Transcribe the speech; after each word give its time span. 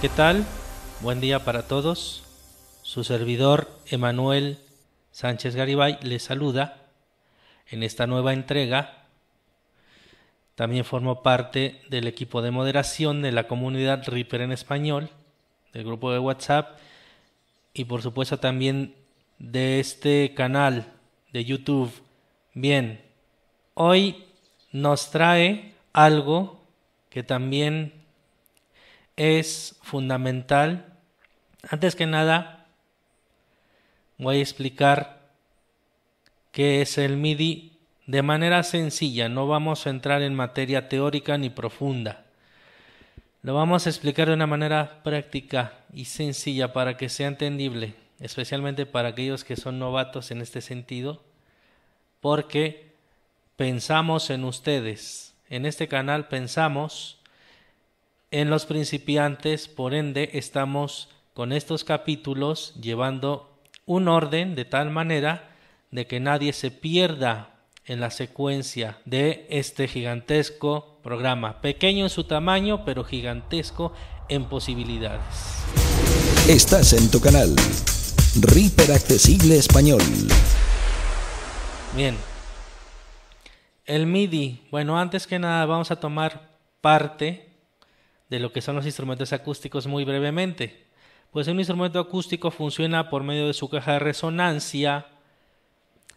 ¿Qué 0.00 0.08
tal? 0.08 0.46
Buen 1.00 1.20
día 1.20 1.44
para 1.44 1.66
todos. 1.66 2.22
Su 2.82 3.02
servidor 3.02 3.68
Emanuel 3.88 4.60
Sánchez 5.10 5.56
Garibay 5.56 5.98
les 6.02 6.22
saluda 6.22 6.86
en 7.66 7.82
esta 7.82 8.06
nueva 8.06 8.32
entrega. 8.32 9.06
También 10.54 10.84
formo 10.84 11.24
parte 11.24 11.82
del 11.90 12.06
equipo 12.06 12.42
de 12.42 12.52
moderación 12.52 13.22
de 13.22 13.32
la 13.32 13.48
comunidad 13.48 14.04
Reaper 14.06 14.42
en 14.42 14.52
español, 14.52 15.10
del 15.72 15.82
grupo 15.82 16.12
de 16.12 16.20
WhatsApp 16.20 16.78
y 17.74 17.84
por 17.86 18.00
supuesto 18.00 18.38
también 18.38 18.94
de 19.40 19.80
este 19.80 20.32
canal 20.32 20.92
de 21.32 21.44
YouTube. 21.44 21.90
Bien, 22.54 23.00
hoy 23.74 24.26
nos 24.70 25.10
trae 25.10 25.74
algo 25.92 26.62
que 27.10 27.24
también 27.24 27.97
es 29.18 29.76
fundamental. 29.82 30.86
Antes 31.68 31.96
que 31.96 32.06
nada, 32.06 32.66
voy 34.16 34.38
a 34.38 34.40
explicar 34.40 35.28
qué 36.52 36.80
es 36.80 36.96
el 36.98 37.16
MIDI 37.16 37.76
de 38.06 38.22
manera 38.22 38.62
sencilla. 38.62 39.28
No 39.28 39.48
vamos 39.48 39.86
a 39.86 39.90
entrar 39.90 40.22
en 40.22 40.34
materia 40.34 40.88
teórica 40.88 41.36
ni 41.36 41.50
profunda. 41.50 42.24
Lo 43.42 43.54
vamos 43.54 43.86
a 43.86 43.90
explicar 43.90 44.28
de 44.28 44.34
una 44.34 44.46
manera 44.46 45.02
práctica 45.02 45.72
y 45.92 46.04
sencilla 46.04 46.72
para 46.72 46.96
que 46.96 47.08
sea 47.08 47.26
entendible, 47.26 47.94
especialmente 48.20 48.86
para 48.86 49.08
aquellos 49.08 49.42
que 49.42 49.56
son 49.56 49.80
novatos 49.80 50.30
en 50.30 50.40
este 50.42 50.60
sentido, 50.60 51.24
porque 52.20 52.94
pensamos 53.56 54.30
en 54.30 54.44
ustedes. 54.44 55.34
En 55.50 55.66
este 55.66 55.88
canal 55.88 56.28
pensamos 56.28 57.17
en 58.30 58.50
los 58.50 58.66
principiantes, 58.66 59.68
por 59.68 59.94
ende, 59.94 60.30
estamos 60.34 61.08
con 61.32 61.52
estos 61.52 61.84
capítulos 61.84 62.74
llevando 62.80 63.58
un 63.86 64.08
orden 64.08 64.54
de 64.54 64.64
tal 64.64 64.90
manera 64.90 65.50
de 65.90 66.06
que 66.06 66.20
nadie 66.20 66.52
se 66.52 66.70
pierda 66.70 67.54
en 67.86 68.00
la 68.00 68.10
secuencia 68.10 68.98
de 69.06 69.46
este 69.48 69.88
gigantesco 69.88 70.98
programa, 71.02 71.62
pequeño 71.62 72.04
en 72.04 72.10
su 72.10 72.24
tamaño, 72.24 72.84
pero 72.84 73.02
gigantesco 73.02 73.94
en 74.28 74.44
posibilidades. 74.44 75.22
Estás 76.48 76.92
en 76.92 77.10
tu 77.10 77.20
canal, 77.20 77.56
Reaper 78.40 78.92
Accesible 78.92 79.56
Español. 79.56 80.02
Bien. 81.96 82.14
El 83.86 84.06
MIDI. 84.06 84.66
Bueno, 84.70 84.98
antes 84.98 85.26
que 85.26 85.38
nada 85.38 85.64
vamos 85.64 85.90
a 85.90 85.96
tomar 85.96 86.58
parte 86.82 87.47
de 88.28 88.38
lo 88.38 88.52
que 88.52 88.60
son 88.60 88.76
los 88.76 88.86
instrumentos 88.86 89.32
acústicos 89.32 89.86
muy 89.86 90.04
brevemente. 90.04 90.86
Pues 91.30 91.48
un 91.48 91.58
instrumento 91.58 91.98
acústico 92.00 92.50
funciona 92.50 93.10
por 93.10 93.22
medio 93.22 93.46
de 93.46 93.54
su 93.54 93.68
caja 93.68 93.94
de 93.94 93.98
resonancia, 93.98 95.06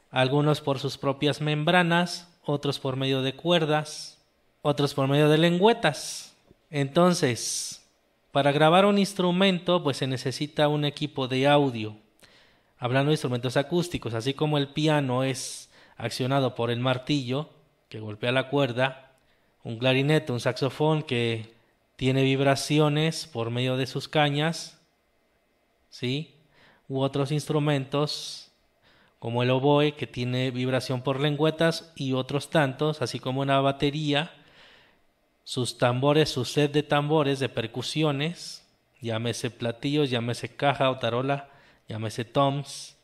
algunos 0.09 0.61
por 0.61 0.79
sus 0.79 0.97
propias 0.97 1.41
membranas, 1.41 2.37
otros 2.43 2.79
por 2.79 2.95
medio 2.95 3.21
de 3.21 3.33
cuerdas, 3.33 4.21
otros 4.61 4.93
por 4.93 5.07
medio 5.07 5.29
de 5.29 5.37
lengüetas. 5.37 6.35
Entonces, 6.69 7.85
para 8.31 8.51
grabar 8.51 8.85
un 8.85 8.97
instrumento, 8.97 9.83
pues 9.83 9.97
se 9.97 10.07
necesita 10.07 10.67
un 10.67 10.85
equipo 10.85 11.27
de 11.27 11.47
audio. 11.47 11.95
Hablando 12.77 13.09
de 13.09 13.15
instrumentos 13.15 13.57
acústicos, 13.57 14.13
así 14.13 14.33
como 14.33 14.57
el 14.57 14.69
piano 14.69 15.23
es 15.23 15.69
accionado 15.97 16.55
por 16.55 16.71
el 16.71 16.79
martillo 16.79 17.49
que 17.89 17.99
golpea 17.99 18.31
la 18.31 18.49
cuerda, 18.49 19.11
un 19.63 19.77
clarinete, 19.77 20.31
un 20.31 20.39
saxofón 20.39 21.03
que 21.03 21.53
tiene 22.01 22.23
vibraciones 22.23 23.27
por 23.27 23.51
medio 23.51 23.77
de 23.77 23.85
sus 23.85 24.07
cañas, 24.07 24.81
¿sí? 25.91 26.33
U 26.89 27.01
otros 27.01 27.31
instrumentos 27.31 28.49
como 29.19 29.43
el 29.43 29.51
oboe 29.51 29.93
que 29.93 30.07
tiene 30.07 30.49
vibración 30.49 31.03
por 31.03 31.19
lengüetas 31.19 31.93
y 31.95 32.13
otros 32.13 32.49
tantos, 32.49 33.03
así 33.03 33.19
como 33.19 33.41
una 33.41 33.61
batería, 33.61 34.31
sus 35.43 35.77
tambores, 35.77 36.31
su 36.31 36.43
set 36.43 36.71
de 36.71 36.81
tambores 36.81 37.37
de 37.39 37.49
percusiones, 37.49 38.67
llámese 38.99 39.51
platillos, 39.51 40.09
llámese 40.09 40.55
caja 40.55 40.89
o 40.89 40.97
tarola, 40.97 41.51
llámese 41.87 42.25
toms, 42.25 42.97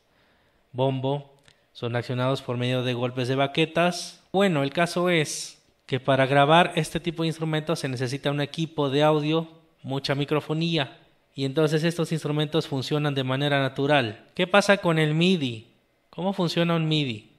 bombo, 0.72 1.36
son 1.72 1.94
accionados 1.94 2.42
por 2.42 2.56
medio 2.56 2.82
de 2.82 2.94
golpes 2.94 3.28
de 3.28 3.36
baquetas. 3.36 4.24
Bueno, 4.32 4.64
el 4.64 4.72
caso 4.72 5.08
es 5.08 5.57
que 5.88 5.98
para 5.98 6.26
grabar 6.26 6.72
este 6.76 7.00
tipo 7.00 7.22
de 7.22 7.28
instrumentos 7.28 7.78
se 7.78 7.88
necesita 7.88 8.30
un 8.30 8.42
equipo 8.42 8.90
de 8.90 9.02
audio, 9.02 9.48
mucha 9.82 10.14
microfonía, 10.14 10.98
y 11.34 11.46
entonces 11.46 11.82
estos 11.82 12.12
instrumentos 12.12 12.68
funcionan 12.68 13.14
de 13.14 13.24
manera 13.24 13.62
natural. 13.62 14.26
¿Qué 14.34 14.46
pasa 14.46 14.76
con 14.76 14.98
el 14.98 15.14
MIDI? 15.14 15.66
¿Cómo 16.10 16.34
funciona 16.34 16.76
un 16.76 16.86
MIDI? 16.86 17.30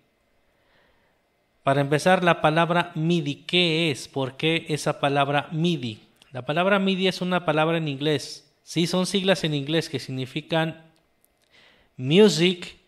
Para 1.61 1.81
empezar, 1.81 2.23
la 2.23 2.41
palabra 2.41 2.91
MIDI, 2.95 3.35
¿qué 3.45 3.91
es? 3.91 4.07
¿Por 4.07 4.35
qué 4.35 4.65
esa 4.69 4.99
palabra 4.99 5.47
MIDI? 5.51 5.99
La 6.31 6.43
palabra 6.43 6.79
MIDI 6.79 7.07
es 7.07 7.21
una 7.21 7.45
palabra 7.45 7.77
en 7.77 7.87
inglés. 7.87 8.51
Sí, 8.63 8.87
son 8.87 9.05
siglas 9.05 9.43
en 9.43 9.53
inglés 9.53 9.89
que 9.89 9.99
significan 9.99 10.91
Music, 11.97 12.79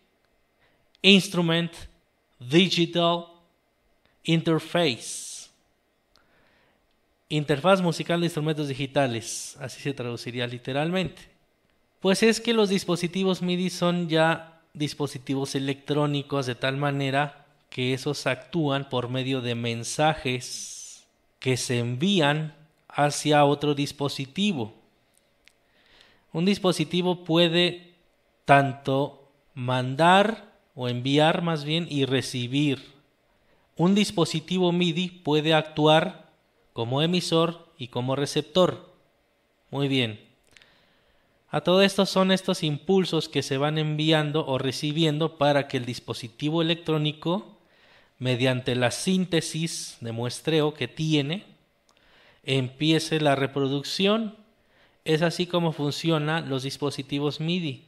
Instrument, 1.02 1.72
Digital, 2.40 3.26
Interface. 4.24 5.31
Interfaz 7.32 7.80
musical 7.80 8.20
de 8.20 8.26
instrumentos 8.26 8.68
digitales, 8.68 9.56
así 9.58 9.80
se 9.80 9.94
traduciría 9.94 10.46
literalmente. 10.46 11.22
Pues 11.98 12.22
es 12.22 12.42
que 12.42 12.52
los 12.52 12.68
dispositivos 12.68 13.40
MIDI 13.40 13.70
son 13.70 14.10
ya 14.10 14.60
dispositivos 14.74 15.54
electrónicos 15.54 16.44
de 16.44 16.56
tal 16.56 16.76
manera 16.76 17.46
que 17.70 17.94
esos 17.94 18.26
actúan 18.26 18.90
por 18.90 19.08
medio 19.08 19.40
de 19.40 19.54
mensajes 19.54 21.06
que 21.38 21.56
se 21.56 21.78
envían 21.78 22.54
hacia 22.86 23.46
otro 23.46 23.74
dispositivo. 23.74 24.74
Un 26.34 26.44
dispositivo 26.44 27.24
puede 27.24 27.94
tanto 28.44 29.32
mandar 29.54 30.52
o 30.74 30.86
enviar 30.86 31.40
más 31.40 31.64
bien 31.64 31.86
y 31.88 32.04
recibir. 32.04 32.92
Un 33.78 33.94
dispositivo 33.94 34.70
MIDI 34.70 35.08
puede 35.08 35.54
actuar 35.54 36.21
como 36.72 37.02
emisor 37.02 37.66
y 37.78 37.88
como 37.88 38.16
receptor. 38.16 38.90
Muy 39.70 39.88
bien. 39.88 40.20
A 41.50 41.60
todo 41.60 41.82
esto 41.82 42.06
son 42.06 42.32
estos 42.32 42.62
impulsos 42.62 43.28
que 43.28 43.42
se 43.42 43.58
van 43.58 43.76
enviando 43.76 44.46
o 44.46 44.56
recibiendo 44.56 45.36
para 45.36 45.68
que 45.68 45.76
el 45.76 45.84
dispositivo 45.84 46.62
electrónico, 46.62 47.58
mediante 48.18 48.74
la 48.74 48.90
síntesis 48.90 49.98
de 50.00 50.12
muestreo 50.12 50.72
que 50.72 50.88
tiene, 50.88 51.44
empiece 52.42 53.20
la 53.20 53.36
reproducción. 53.36 54.34
Es 55.04 55.20
así 55.20 55.46
como 55.46 55.72
funcionan 55.72 56.48
los 56.48 56.62
dispositivos 56.62 57.40
MIDI. 57.40 57.84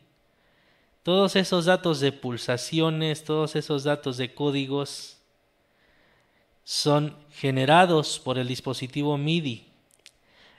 Todos 1.02 1.36
esos 1.36 1.64
datos 1.64 2.00
de 2.00 2.12
pulsaciones, 2.12 3.24
todos 3.24 3.56
esos 3.56 3.84
datos 3.84 4.18
de 4.18 4.34
códigos 4.34 5.18
son 6.64 7.16
generados 7.30 8.18
por 8.18 8.38
el 8.38 8.48
dispositivo 8.48 9.18
MIDI. 9.18 9.68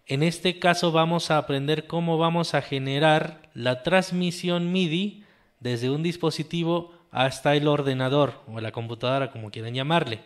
En 0.06 0.22
este 0.22 0.60
caso 0.60 0.92
vamos 0.92 1.32
a 1.32 1.40
aprender 1.40 1.88
cómo 1.88 2.20
vamos 2.20 2.54
a 2.54 2.62
generar 2.62 3.42
la 3.56 3.82
transmisión 3.82 4.72
MIDI 4.72 5.24
desde 5.60 5.90
un 5.90 6.04
dispositivo 6.04 6.94
hasta 7.12 7.56
el 7.56 7.68
ordenador 7.68 8.42
o 8.54 8.60
la 8.60 8.72
computadora, 8.72 9.32
como 9.32 9.50
quieran 9.50 9.74
llamarle, 9.74 10.22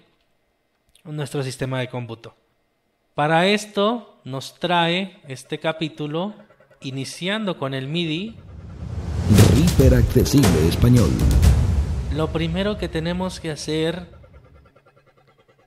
nuestro 1.06 1.44
sistema 1.44 1.80
de 1.80 1.88
cómputo. 1.88 2.36
Para 3.16 3.48
esto 3.48 4.20
nos 4.26 4.60
trae 4.60 5.22
este 5.28 5.60
capítulo 5.60 6.34
iniciando 6.82 7.58
con 7.58 7.74
el 7.74 7.88
MIDI. 7.88 8.36
Accesible 9.94 10.68
Español. 10.68 11.10
Lo 12.14 12.28
primero 12.34 12.78
que 12.78 12.90
tenemos 12.90 13.40
que 13.40 13.52
hacer 13.52 14.19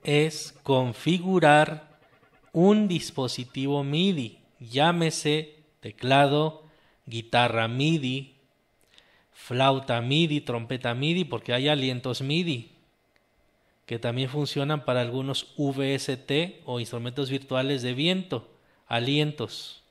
es 0.03 0.55
configurar 0.63 1.99
un 2.53 2.89
dispositivo 2.89 3.83
MIDI. 3.85 4.39
llámese 4.61 5.57
teclado, 5.81 6.65
guitarra 7.07 7.67
MIDI, 7.67 8.35
flauta 9.33 10.01
MIDI, 10.01 10.41
trompeta 10.41 10.95
MIDI, 10.95 11.25
porque 11.25 11.53
hay 11.53 11.69
alientos 11.69 12.23
MIDI 12.23 12.73
que 13.87 13.99
también 13.99 14.29
funcionan 14.29 14.85
para 14.85 15.01
algunos 15.01 15.55
VST 15.57 16.63
o 16.65 16.81
instrumentos 16.81 17.31
virtuales 17.31 17.83
de 17.83 17.95
viento, 17.95 18.49
alientos. 18.87 19.83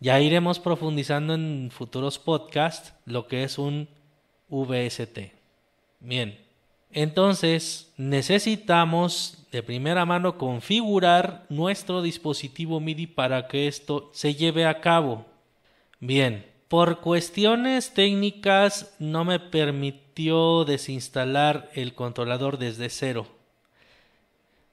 Ya 0.00 0.20
iremos 0.20 0.58
profundizando 0.58 1.34
en 1.34 1.70
futuros 1.70 2.18
podcasts 2.18 2.94
lo 3.04 3.26
que 3.28 3.44
es 3.44 3.58
un 3.58 3.88
VST. 4.48 5.32
Bien, 6.00 6.43
entonces 6.94 7.92
necesitamos 7.96 9.46
de 9.52 9.62
primera 9.62 10.06
mano 10.06 10.38
configurar 10.38 11.44
nuestro 11.48 12.02
dispositivo 12.02 12.80
MIDI 12.80 13.06
para 13.06 13.46
que 13.48 13.68
esto 13.68 14.10
se 14.12 14.34
lleve 14.34 14.64
a 14.64 14.80
cabo. 14.80 15.26
Bien, 16.00 16.46
por 16.68 17.00
cuestiones 17.00 17.94
técnicas 17.94 18.94
no 18.98 19.24
me 19.24 19.38
permitió 19.38 20.64
desinstalar 20.64 21.70
el 21.74 21.94
controlador 21.94 22.58
desde 22.58 22.88
cero. 22.88 23.26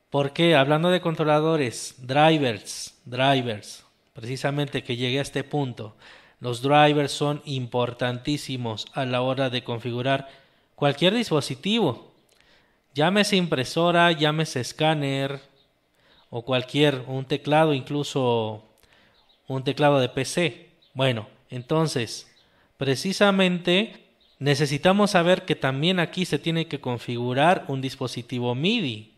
¿Por 0.10 0.34
qué? 0.34 0.56
Hablando 0.56 0.90
de 0.90 1.02
controladores, 1.02 1.96
drivers, 2.00 3.00
drivers, 3.06 3.86
precisamente 4.14 4.84
que 4.84 4.96
llegué 4.96 5.20
a 5.20 5.24
este 5.24 5.44
punto. 5.44 5.96
Los 6.40 6.62
drivers 6.62 7.12
son 7.12 7.42
importantísimos 7.46 8.88
a 8.94 9.06
la 9.06 9.22
hora 9.22 9.50
de 9.50 9.64
configurar 9.64 10.28
cualquier 10.76 11.14
dispositivo. 11.14 12.11
Llámese 12.94 13.38
impresora, 13.38 14.12
llámese 14.12 14.60
escáner 14.60 15.40
o 16.30 16.44
cualquier, 16.44 17.04
un 17.08 17.26
teclado, 17.26 17.74
incluso 17.74 18.64
un 19.48 19.64
teclado 19.64 20.00
de 20.00 20.10
PC. 20.10 20.70
Bueno, 20.94 21.28
entonces, 21.50 22.30
precisamente 22.78 24.08
necesitamos 24.40 25.12
saber 25.12 25.46
que 25.46 25.56
también 25.56 26.00
aquí 26.00 26.26
se 26.26 26.40
tiene 26.40 26.68
que 26.68 26.82
configurar 26.82 27.64
un 27.68 27.80
dispositivo 27.80 28.56
MIDI. 28.56 29.14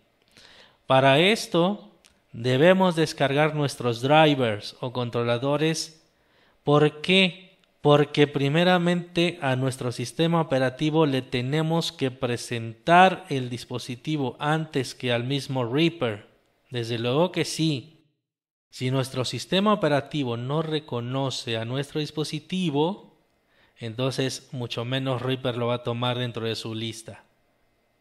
Para 0.85 1.17
esto 1.17 1.89
debemos 2.31 2.95
descargar 2.95 3.55
nuestros 3.55 4.01
drivers 4.01 4.75
o 4.81 4.91
controladores. 4.91 6.03
¿Por 6.63 7.01
qué? 7.01 7.52
Porque 7.83 8.27
primeramente 8.27 9.37
a 9.41 9.57
nuestro 9.57 9.91
sistema 9.91 10.39
operativo 10.39 11.05
le 11.05 11.21
tenemos 11.21 11.91
que 11.91 12.11
presentar 12.11 13.25
el 13.27 13.49
dispositivo 13.49 14.37
antes 14.39 14.95
que 14.95 15.11
al 15.11 15.25
mismo 15.25 15.65
Reaper. 15.65 16.29
Desde 16.69 16.97
luego 16.97 17.33
que 17.33 17.43
sí, 17.43 18.05
si 18.69 18.89
nuestro 18.89 19.25
sistema 19.25 19.73
operativo 19.73 20.37
no 20.37 20.61
reconoce 20.61 21.57
a 21.57 21.65
nuestro 21.65 21.99
dispositivo, 21.99 23.17
entonces 23.77 24.47
mucho 24.53 24.85
menos 24.85 25.21
Reaper 25.21 25.57
lo 25.57 25.67
va 25.67 25.73
a 25.73 25.83
tomar 25.83 26.17
dentro 26.17 26.45
de 26.45 26.55
su 26.55 26.73
lista. 26.75 27.25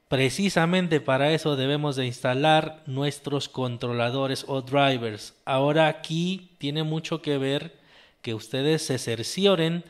Precisamente 0.06 1.00
para 1.00 1.32
eso 1.32 1.56
debemos 1.56 1.96
de 1.96 2.06
instalar 2.06 2.84
nuestros 2.86 3.48
controladores 3.48 4.44
o 4.46 4.62
drivers. 4.62 5.34
Ahora 5.44 5.88
aquí 5.88 6.54
tiene 6.58 6.84
mucho 6.84 7.20
que 7.20 7.36
ver 7.36 7.81
que 8.22 8.34
ustedes 8.34 8.86
se 8.86 8.98
cercioren 8.98 9.84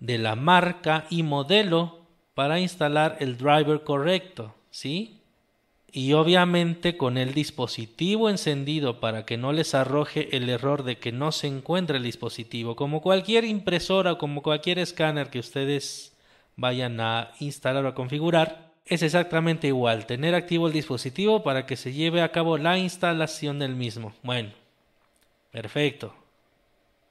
de 0.00 0.18
la 0.18 0.36
marca 0.36 1.06
y 1.08 1.22
modelo 1.22 2.00
para 2.34 2.60
instalar 2.60 3.16
el 3.20 3.38
driver 3.38 3.82
correcto, 3.82 4.54
¿sí? 4.70 5.16
y 5.96 6.12
obviamente 6.12 6.98
con 6.98 7.16
el 7.16 7.32
dispositivo 7.32 8.28
encendido 8.28 9.00
para 9.00 9.24
que 9.24 9.38
no 9.38 9.54
les 9.54 9.74
arroje 9.74 10.36
el 10.36 10.50
error 10.50 10.82
de 10.82 10.98
que 10.98 11.10
no 11.10 11.32
se 11.32 11.46
encuentra 11.46 11.96
el 11.96 12.02
dispositivo, 12.02 12.76
como 12.76 13.00
cualquier 13.00 13.44
impresora 13.44 14.12
o 14.12 14.18
como 14.18 14.42
cualquier 14.42 14.78
escáner 14.78 15.30
que 15.30 15.38
ustedes 15.38 16.14
vayan 16.54 17.00
a 17.00 17.32
instalar 17.40 17.86
o 17.86 17.88
a 17.88 17.94
configurar, 17.94 18.72
es 18.84 19.02
exactamente 19.02 19.68
igual, 19.68 20.04
tener 20.04 20.34
activo 20.34 20.66
el 20.66 20.74
dispositivo 20.74 21.42
para 21.42 21.64
que 21.64 21.78
se 21.78 21.94
lleve 21.94 22.20
a 22.20 22.30
cabo 22.30 22.58
la 22.58 22.76
instalación 22.76 23.58
del 23.58 23.74
mismo. 23.74 24.12
Bueno, 24.22 24.50
perfecto. 25.50 26.14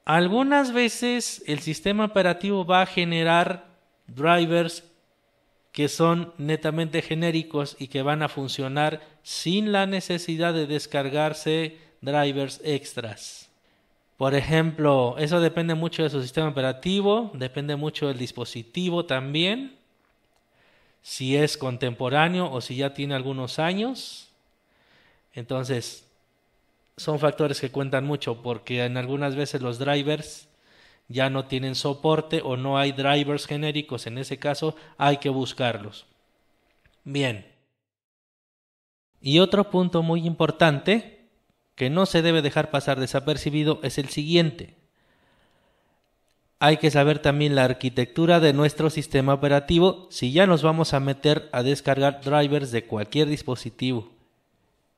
Algunas 0.06 0.72
veces 0.72 1.42
el 1.46 1.58
sistema 1.58 2.04
operativo 2.04 2.64
va 2.64 2.82
a 2.82 2.86
generar 2.86 3.66
drivers 4.06 4.84
que 5.72 5.88
son 5.88 6.32
netamente 6.38 7.02
genéricos 7.02 7.74
y 7.78 7.88
que 7.88 8.02
van 8.02 8.22
a 8.22 8.28
funcionar 8.28 9.02
sin 9.24 9.72
la 9.72 9.84
necesidad 9.86 10.54
de 10.54 10.68
descargarse 10.68 11.78
drivers 12.02 12.60
extras. 12.62 13.50
Por 14.16 14.36
ejemplo, 14.36 15.16
eso 15.18 15.40
depende 15.40 15.74
mucho 15.74 16.04
de 16.04 16.10
su 16.10 16.22
sistema 16.22 16.48
operativo, 16.48 17.32
depende 17.34 17.74
mucho 17.74 18.06
del 18.06 18.16
dispositivo 18.16 19.06
también, 19.06 19.76
si 21.02 21.36
es 21.36 21.56
contemporáneo 21.56 22.48
o 22.50 22.60
si 22.60 22.76
ya 22.76 22.94
tiene 22.94 23.16
algunos 23.16 23.58
años. 23.58 24.30
Entonces, 25.34 26.05
son 26.96 27.18
factores 27.18 27.60
que 27.60 27.70
cuentan 27.70 28.04
mucho 28.04 28.42
porque 28.42 28.84
en 28.84 28.96
algunas 28.96 29.36
veces 29.36 29.60
los 29.60 29.78
drivers 29.78 30.48
ya 31.08 31.30
no 31.30 31.44
tienen 31.44 31.74
soporte 31.74 32.40
o 32.42 32.56
no 32.56 32.78
hay 32.78 32.92
drivers 32.92 33.46
genéricos, 33.46 34.06
en 34.06 34.18
ese 34.18 34.38
caso 34.38 34.74
hay 34.96 35.18
que 35.18 35.28
buscarlos. 35.28 36.06
Bien. 37.04 37.46
Y 39.20 39.38
otro 39.38 39.70
punto 39.70 40.02
muy 40.02 40.26
importante 40.26 41.28
que 41.74 41.90
no 41.90 42.06
se 42.06 42.22
debe 42.22 42.42
dejar 42.42 42.70
pasar 42.70 42.98
desapercibido 42.98 43.78
es 43.82 43.98
el 43.98 44.08
siguiente. 44.08 44.74
Hay 46.58 46.78
que 46.78 46.90
saber 46.90 47.18
también 47.18 47.54
la 47.54 47.64
arquitectura 47.64 48.40
de 48.40 48.54
nuestro 48.54 48.88
sistema 48.88 49.34
operativo 49.34 50.08
si 50.10 50.32
ya 50.32 50.46
nos 50.46 50.62
vamos 50.62 50.94
a 50.94 51.00
meter 51.00 51.50
a 51.52 51.62
descargar 51.62 52.22
drivers 52.22 52.70
de 52.70 52.86
cualquier 52.86 53.28
dispositivo. 53.28 54.15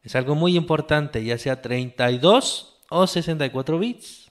Es 0.09 0.17
algo 0.17 0.35
muy 0.35 0.57
importante, 0.57 1.23
ya 1.23 1.37
sea 1.37 1.61
32 1.61 2.79
o 2.89 3.07
64 3.07 3.79
bits. 3.79 4.31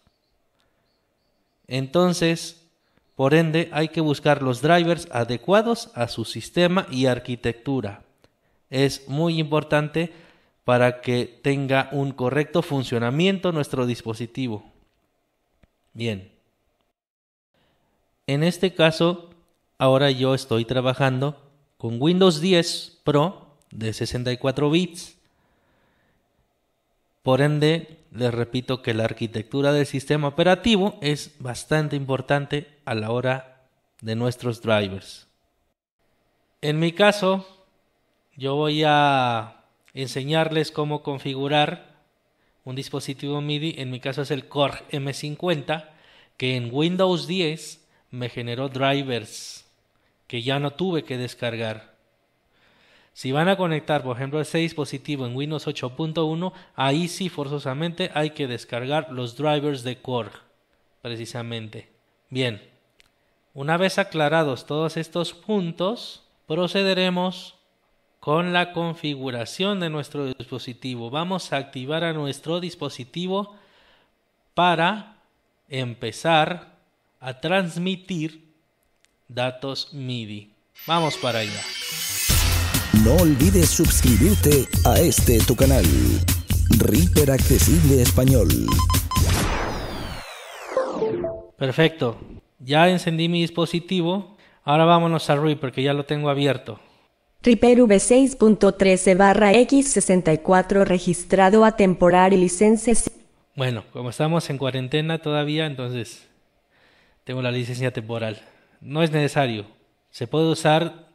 Entonces, 1.68 2.68
por 3.16 3.36
ende, 3.36 3.70
hay 3.72 3.90
que 3.90 4.02
buscar 4.02 4.42
los 4.42 4.64
drivers 4.64 5.08
adecuados 5.12 5.92
a 5.94 6.08
su 6.08 6.26
sistema 6.26 6.88
y 6.90 7.06
arquitectura. 7.06 8.02
Es 8.72 9.08
muy 9.08 9.38
importante 9.38 10.12
para 10.64 11.00
que 11.00 11.40
tenga 11.44 11.90
un 11.92 12.12
correcto 12.12 12.64
funcionamiento 12.64 13.52
nuestro 13.52 13.86
dispositivo. 13.86 14.66
Bien. 15.94 16.32
En 18.26 18.42
este 18.42 18.74
caso, 18.74 19.30
ahora 19.78 20.10
yo 20.10 20.34
estoy 20.34 20.66
trabajando 20.66 21.40
con 21.78 22.02
Windows 22.02 22.42
10 22.42 23.02
Pro 23.04 23.60
de 23.70 23.94
64 23.94 24.72
bits 24.72 25.17
por 27.28 27.42
ende, 27.42 27.98
les 28.14 28.34
repito 28.34 28.82
que 28.82 28.94
la 28.94 29.04
arquitectura 29.04 29.74
del 29.74 29.86
sistema 29.86 30.30
operativo 30.30 30.98
es 31.02 31.36
bastante 31.40 31.98
importante 31.98 32.68
a 32.86 32.96
la 32.96 33.12
hora 33.12 33.68
de 34.00 34.16
nuestros 34.16 34.62
drivers. 34.62 35.28
En 36.62 36.80
mi 36.80 36.94
caso, 36.94 37.46
yo 38.38 38.56
voy 38.56 38.84
a 38.86 39.66
enseñarles 39.94 40.72
cómo 40.72 41.04
configurar 41.04 41.98
un 42.64 42.78
dispositivo 42.78 43.42
MIDI, 43.42 43.76
en 43.78 43.92
mi 43.92 44.00
caso 44.00 44.22
es 44.22 44.32
el 44.32 44.48
Core 44.48 44.86
M50, 44.92 45.90
que 46.38 46.56
en 46.56 46.70
Windows 46.72 47.28
10 47.28 47.86
me 48.10 48.30
generó 48.30 48.70
drivers 48.70 49.70
que 50.28 50.44
ya 50.44 50.60
no 50.60 50.72
tuve 50.72 51.04
que 51.04 51.18
descargar. 51.18 51.97
Si 53.18 53.32
van 53.32 53.50
a 53.50 53.58
conectar, 53.58 54.04
por 54.04 54.16
ejemplo, 54.16 54.40
ese 54.40 54.60
dispositivo 54.60 55.26
en 55.26 55.36
Windows 55.36 55.66
8.1, 55.66 56.54
ahí 56.76 57.08
sí 57.08 57.30
forzosamente 57.30 58.12
hay 58.14 58.30
que 58.30 58.46
descargar 58.46 59.12
los 59.12 59.36
drivers 59.36 59.82
de 59.82 60.00
Core, 60.00 60.30
precisamente. 61.02 61.90
Bien, 62.30 62.62
una 63.56 63.76
vez 63.78 63.98
aclarados 63.98 64.68
todos 64.68 64.98
estos 64.98 65.34
puntos, 65.34 66.28
procederemos 66.46 67.56
con 68.20 68.54
la 68.54 68.72
configuración 68.72 69.80
de 69.80 69.90
nuestro 69.90 70.28
dispositivo. 70.28 71.10
Vamos 71.10 71.52
a 71.54 71.58
activar 71.58 72.04
a 72.04 72.14
nuestro 72.14 72.60
dispositivo 72.60 73.56
para 74.54 75.18
empezar 75.70 76.78
a 77.20 77.40
transmitir 77.40 78.54
datos 79.28 79.92
MIDI. 79.92 80.54
Vamos 80.86 81.18
para 81.18 81.40
allá. 81.40 81.64
No 83.08 83.16
olvides 83.16 83.70
suscribirte 83.70 84.68
a 84.84 85.00
este 85.00 85.40
tu 85.40 85.56
canal, 85.56 85.86
Reaper 86.78 87.32
Accesible 87.32 88.02
Español. 88.02 88.50
Perfecto. 91.58 92.18
Ya 92.60 92.90
encendí 92.90 93.30
mi 93.30 93.40
dispositivo. 93.40 94.36
Ahora 94.66 94.84
vámonos 94.84 95.30
a 95.30 95.38
Reaper, 95.38 95.72
que 95.72 95.84
ya 95.84 95.94
lo 95.94 96.04
tengo 96.04 96.30
abierto. 96.30 96.82
Reaper 97.44 97.78
V6.13 97.78 99.16
barra 99.16 99.54
X64 99.54 100.84
registrado 100.84 101.64
a 101.64 101.78
temporal 101.78 102.34
y 102.34 102.38
licencias. 102.38 103.10
Bueno, 103.56 103.86
como 103.94 104.10
estamos 104.10 104.50
en 104.50 104.58
cuarentena 104.58 105.20
todavía, 105.20 105.66
entonces 105.66 106.28
tengo 107.24 107.42
la 107.42 107.52
licencia 107.52 107.94
temporal. 107.94 108.42
No 108.82 109.02
es 109.02 109.12
necesario. 109.12 109.66
Se 110.12 110.28
puede 110.28 110.52
usar 110.52 111.07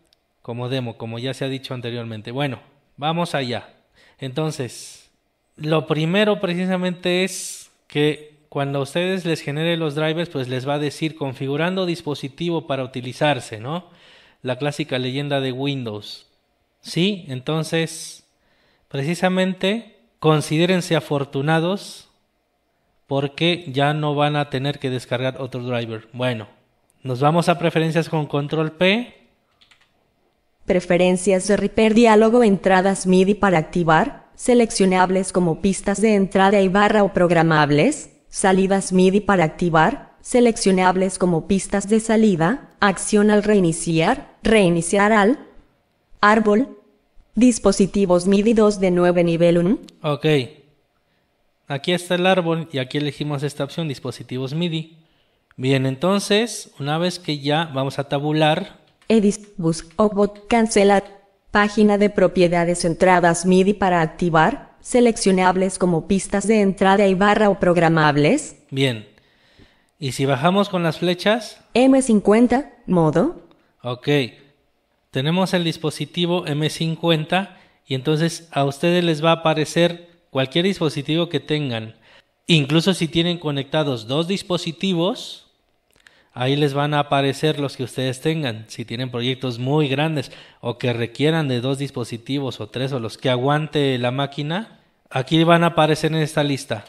como 0.43 0.69
demo, 0.69 0.97
como 0.97 1.19
ya 1.19 1.33
se 1.35 1.45
ha 1.45 1.49
dicho 1.49 1.73
anteriormente. 1.73 2.33
Bueno, 2.33 2.61
vamos 2.97 3.35
allá. 3.35 3.71
Entonces, 4.19 5.11
lo 5.57 5.87
primero 5.87 6.41
precisamente 6.41 7.25
es 7.25 7.71
que 7.87 8.33
cuando 8.49 8.81
a 8.81 8.83
ustedes 8.83 9.25
les 9.25 9.41
genere 9.41 9.77
los 9.77 9.95
drivers, 9.95 10.29
pues 10.29 10.49
les 10.49 10.69
va 10.69 10.75
a 10.75 10.79
decir 10.79 11.17
configurando 11.17 11.87
dispositivo 11.87 12.67
para 12.67 12.85
utilizarse, 12.85 13.61
¿no? 13.61 13.89
La 14.43 14.57
clásica 14.57 14.99
leyenda 14.99 15.41
de 15.41 15.53
Windows. 15.53 16.27
Sí, 16.81 17.25
entonces, 17.29 18.29
precisamente, 18.89 19.97
considérense 20.19 20.97
afortunados 20.97 22.11
porque 23.07 23.65
ya 23.69 23.95
no 23.95 24.15
van 24.15 24.37
a 24.37 24.51
tener 24.51 24.79
que 24.79 24.91
descargar 24.91 25.41
otro 25.41 25.63
driver. 25.63 26.09
Bueno, 26.13 26.49
nos 27.03 27.21
vamos 27.21 27.49
a 27.49 27.59
preferencias 27.59 28.09
con 28.09 28.27
control 28.27 28.73
P. 28.73 29.22
Preferencias 30.67 31.49
de 31.49 31.57
Repair 31.57 31.95
diálogo 31.95 32.45
entradas 32.45 33.07
MIDI 33.07 33.35
para 33.35 33.59
activar, 33.59 34.31
seleccionables 34.35 35.33
como 35.33 35.61
pistas 35.61 36.01
de 36.01 36.15
entrada 36.15 36.61
y 36.61 36.69
barra 36.69 37.03
o 37.03 37.13
programables, 37.13 38.11
salidas 38.29 38.93
MIDI 38.93 39.21
para 39.21 39.45
activar, 39.45 40.13
seleccionables 40.21 41.19
como 41.19 41.49
pistas 41.49 41.89
de 41.89 41.99
salida, 41.99 42.71
acción 42.81 43.31
al 43.31 43.43
reiniciar, 43.43 44.37
reiniciar 44.43 45.13
al 45.13 45.47
árbol, 46.21 46.79
dispositivos 47.35 48.27
MIDI 48.29 48.55
2 48.55 48.81
de 48.81 48.91
9 48.93 49.25
nivel 49.25 49.59
1. 49.59 49.79
Ok. 50.03 50.27
Aquí 51.67 51.93
está 51.93 52.15
el 52.15 52.27
árbol 52.27 52.69
y 52.71 52.79
aquí 52.79 52.99
elegimos 52.99 53.43
esta 53.43 53.65
opción, 53.65 53.89
dispositivos 53.89 54.55
MIDI. 54.55 54.99
Bien, 55.57 55.87
entonces, 55.87 56.71
una 56.79 56.99
vez 56.99 57.19
que 57.19 57.41
ya 57.41 57.71
vamos 57.75 57.99
a 57.99 58.05
tabular. 58.09 58.81
Bus, 59.57 59.87
bot, 59.97 60.47
cancelar. 60.49 61.23
Página 61.51 61.99
de 61.99 62.09
propiedades 62.09 62.85
entradas 62.87 63.45
MIDI 63.45 63.75
para 63.75 64.01
activar, 64.01 64.75
seleccionables 64.81 65.79
como 65.79 66.09
pistas 66.09 66.47
de 66.47 66.63
entrada 66.63 67.07
y 67.07 67.15
barra 67.15 67.51
o 67.51 67.61
programables. 67.61 68.57
Bien. 68.71 69.07
¿Y 69.99 70.13
si 70.13 70.25
bajamos 70.25 70.69
con 70.71 70.83
las 70.83 70.99
flechas? 70.99 71.61
M50, 71.75 72.71
modo. 72.87 73.43
Ok. 73.83 74.09
Tenemos 75.11 75.53
el 75.53 75.63
dispositivo 75.63 76.47
M50 76.47 77.57
y 77.87 77.95
entonces 77.95 78.49
a 78.51 78.65
ustedes 78.65 79.05
les 79.05 79.23
va 79.23 79.31
a 79.31 79.35
aparecer 79.35 80.09
cualquier 80.31 80.65
dispositivo 80.65 81.29
que 81.29 81.39
tengan. 81.39 81.95
Incluso 82.47 82.95
si 82.95 83.09
tienen 83.09 83.39
conectados 83.39 84.09
dos 84.09 84.27
dispositivos, 84.27 85.52
ahí 86.35 86.57
les 86.57 86.75
van 86.75 86.95
a 86.95 87.01
aparecer 87.01 87.59
los 87.59 87.77
que 87.77 87.85
ustedes 87.85 88.21
tengan. 88.21 88.65
Si 88.69 88.85
tienen 88.85 89.11
proyectos 89.11 89.59
muy 89.59 89.89
grandes 89.89 90.33
o 90.61 90.79
que 90.79 90.93
requieran 90.93 91.49
de 91.49 91.61
dos 91.61 91.79
dispositivos 91.79 92.61
o 92.61 92.69
tres 92.69 92.93
o 92.93 93.01
los 93.01 93.19
que 93.19 93.31
aguante 93.31 93.99
la 93.99 94.11
máquina, 94.11 94.81
aquí 95.11 95.43
van 95.45 95.65
a 95.65 95.69
aparecer 95.69 96.13
en 96.13 96.19
esta 96.19 96.43
lista. 96.43 96.85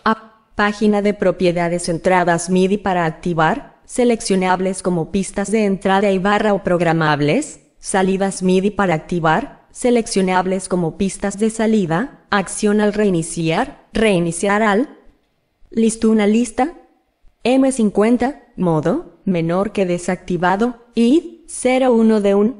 página 0.55 1.01
de 1.01 1.13
propiedades 1.13 1.89
entradas 1.89 2.49
MIDI 2.49 2.77
para 2.77 3.05
activar, 3.05 3.75
seleccionables 3.85 4.83
como 4.83 5.11
pistas 5.11 5.51
de 5.51 5.65
entrada 5.65 6.11
y 6.11 6.19
barra 6.19 6.53
o 6.53 6.63
programables, 6.63 7.59
salidas 7.79 8.43
MIDI 8.43 8.71
para 8.71 8.93
activar, 8.93 9.63
seleccionables 9.71 10.69
como 10.69 10.97
pistas 10.97 11.39
de 11.39 11.49
salida, 11.49 12.23
acción 12.29 12.79
al 12.79 12.93
reiniciar, 12.93 13.87
reiniciar 13.91 14.61
al, 14.61 14.89
listo 15.71 16.11
una 16.11 16.27
lista, 16.27 16.73
M50, 17.43 18.39
modo, 18.55 19.12
menor 19.25 19.71
que 19.71 19.85
desactivado, 19.85 20.77
y 20.95 21.41
01 21.47 22.21
de 22.21 22.35
1. 22.35 22.55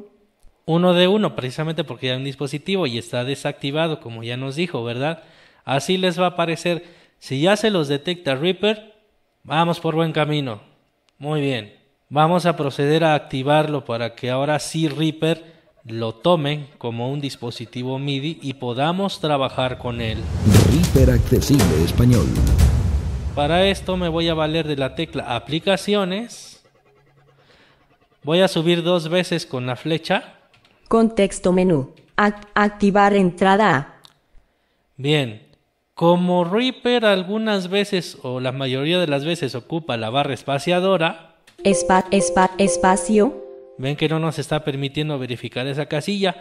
1 0.65 0.93
de 0.93 1.07
1, 1.07 1.35
precisamente 1.35 1.83
porque 1.83 2.11
hay 2.11 2.17
un 2.17 2.23
dispositivo 2.23 2.87
y 2.87 2.97
está 2.97 3.23
desactivado, 3.23 3.99
como 3.99 4.23
ya 4.23 4.37
nos 4.37 4.55
dijo, 4.55 4.83
¿verdad? 4.83 5.23
Así 5.65 5.97
les 5.97 6.19
va 6.19 6.25
a 6.25 6.29
aparecer. 6.29 6.85
Si 7.19 7.41
ya 7.41 7.55
se 7.57 7.69
los 7.69 7.87
detecta 7.87 8.35
Reaper, 8.35 8.93
vamos 9.43 9.79
por 9.79 9.95
buen 9.95 10.11
camino. 10.11 10.61
Muy 11.17 11.41
bien. 11.41 11.73
Vamos 12.09 12.45
a 12.45 12.55
proceder 12.55 13.03
a 13.03 13.15
activarlo 13.15 13.85
para 13.85 14.13
que 14.13 14.29
ahora 14.29 14.59
sí 14.59 14.87
Reaper 14.87 15.53
lo 15.85 16.13
tomen 16.13 16.67
como 16.77 17.11
un 17.11 17.19
dispositivo 17.19 17.99
MIDI 17.99 18.39
y 18.41 18.53
podamos 18.53 19.19
trabajar 19.19 19.77
con 19.77 19.99
él. 19.99 20.19
Accesible 21.11 21.83
Español. 21.83 22.25
Para 23.35 23.65
esto 23.65 23.97
me 23.97 24.09
voy 24.09 24.29
a 24.29 24.33
valer 24.33 24.67
de 24.67 24.77
la 24.77 24.95
tecla 24.95 25.35
Aplicaciones. 25.35 26.52
Voy 28.23 28.41
a 28.41 28.47
subir 28.47 28.83
dos 28.83 29.09
veces 29.09 29.45
con 29.45 29.65
la 29.65 29.75
flecha. 29.75 30.35
Contexto 30.87 31.51
menú. 31.51 31.91
activar 32.15 33.13
entrada 33.13 33.77
A. 33.77 33.93
Bien. 34.97 35.41
Como 35.93 36.43
Reaper 36.43 37.05
algunas 37.05 37.69
veces 37.69 38.17
o 38.23 38.39
la 38.39 38.51
mayoría 38.51 38.99
de 38.99 39.07
las 39.07 39.25
veces 39.25 39.53
ocupa 39.53 39.97
la 39.97 40.09
barra 40.09 40.33
espaciadora. 40.33 41.35
espacio 42.57 43.43
ven 43.77 43.95
que 43.95 44.09
no 44.09 44.19
nos 44.19 44.39
está 44.39 44.63
permitiendo 44.63 45.19
verificar 45.19 45.67
esa 45.67 45.87
casilla, 45.87 46.35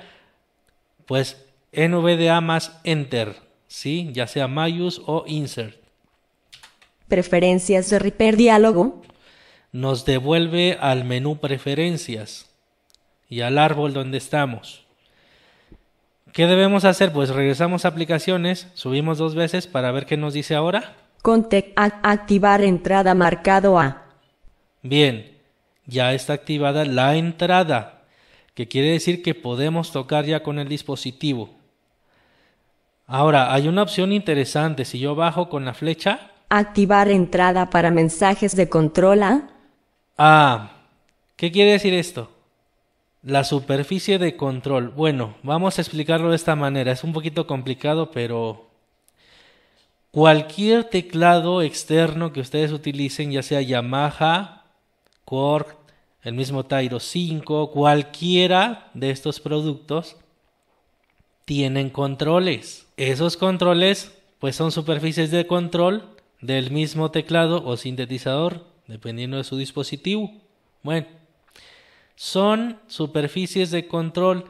pues 1.06 1.44
NVDA 1.72 2.40
más 2.40 2.80
Enter, 2.84 3.34
¿sí? 3.66 4.10
ya 4.12 4.26
sea 4.26 4.48
Mayus 4.48 5.02
o 5.06 5.24
Insert. 5.26 5.76
Preferencias 7.08 7.90
de 7.90 7.98
Repair 7.98 8.36
Diálogo. 8.36 9.02
Nos 9.72 10.04
devuelve 10.04 10.76
al 10.78 11.04
menú 11.04 11.38
Preferencias 11.38 12.50
y 13.26 13.40
al 13.40 13.56
árbol 13.56 13.94
donde 13.94 14.18
estamos. 14.18 14.84
¿Qué 16.34 16.46
debemos 16.46 16.84
hacer? 16.84 17.10
Pues 17.12 17.30
regresamos 17.30 17.84
a 17.84 17.88
aplicaciones, 17.88 18.68
subimos 18.74 19.16
dos 19.16 19.34
veces 19.34 19.66
para 19.66 19.90
ver 19.90 20.04
qué 20.04 20.18
nos 20.18 20.34
dice 20.34 20.54
ahora. 20.54 20.94
Activar 21.76 22.62
entrada 22.62 23.14
marcado 23.14 23.78
a. 23.78 24.02
Bien, 24.82 25.38
ya 25.86 26.12
está 26.12 26.34
activada 26.34 26.84
la 26.84 27.16
entrada, 27.16 28.02
que 28.54 28.68
quiere 28.68 28.90
decir 28.90 29.22
que 29.22 29.34
podemos 29.34 29.90
tocar 29.90 30.26
ya 30.26 30.42
con 30.42 30.58
el 30.58 30.68
dispositivo. 30.68 31.48
Ahora, 33.06 33.54
hay 33.54 33.68
una 33.68 33.82
opción 33.82 34.12
interesante. 34.12 34.84
Si 34.84 34.98
yo 34.98 35.14
bajo 35.14 35.48
con 35.48 35.64
la 35.64 35.72
flecha. 35.72 36.30
Activar 36.50 37.08
entrada 37.08 37.70
para 37.70 37.90
mensajes 37.90 38.54
de 38.54 38.68
control 38.68 39.22
a. 39.22 39.48
Ah, 40.18 40.72
¿qué 41.36 41.50
quiere 41.50 41.72
decir 41.72 41.94
esto? 41.94 42.30
La 43.22 43.44
superficie 43.44 44.18
de 44.18 44.36
control. 44.36 44.88
Bueno, 44.88 45.36
vamos 45.42 45.78
a 45.78 45.80
explicarlo 45.80 46.30
de 46.30 46.36
esta 46.36 46.56
manera. 46.56 46.92
Es 46.92 47.04
un 47.04 47.12
poquito 47.12 47.46
complicado, 47.46 48.10
pero 48.10 48.68
cualquier 50.10 50.84
teclado 50.84 51.62
externo 51.62 52.32
que 52.32 52.40
ustedes 52.40 52.72
utilicen, 52.72 53.32
ya 53.32 53.42
sea 53.42 53.62
Yamaha, 53.62 54.64
Korg, 55.24 55.76
el 56.22 56.34
mismo 56.34 56.64
Tyro 56.64 57.00
5, 57.00 57.70
cualquiera 57.70 58.90
de 58.94 59.10
estos 59.10 59.40
productos 59.40 60.16
tienen 61.44 61.90
controles. 61.90 62.86
Esos 62.96 63.36
controles 63.36 64.12
pues 64.38 64.56
son 64.56 64.72
superficies 64.72 65.30
de 65.30 65.46
control 65.46 66.08
del 66.40 66.70
mismo 66.70 67.10
teclado 67.10 67.64
o 67.64 67.76
sintetizador, 67.76 68.71
dependiendo 68.86 69.36
de 69.36 69.44
su 69.44 69.56
dispositivo. 69.56 70.32
Bueno, 70.82 71.06
son 72.16 72.78
superficies 72.86 73.70
de 73.70 73.86
control. 73.86 74.44